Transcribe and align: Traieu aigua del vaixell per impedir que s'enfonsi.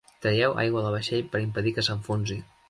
Traieu 0.25 0.55
aigua 0.63 0.83
del 0.85 0.95
vaixell 0.95 1.29
per 1.35 1.43
impedir 1.45 1.75
que 1.77 1.85
s'enfonsi. 1.91 2.41